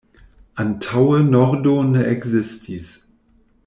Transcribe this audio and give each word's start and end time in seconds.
Antaŭe 0.63 1.21
nordo 1.29 1.77
ne 1.93 2.09
ekzistis. 2.17 2.95